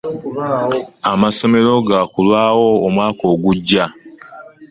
[1.11, 3.85] Amasomero gaakuggulwaawo omwaka oguggya.